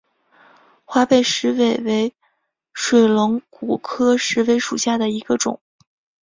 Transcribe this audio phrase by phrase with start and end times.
[0.83, 2.11] 华北石韦为
[2.73, 5.61] 水龙骨科石韦属下的一个种。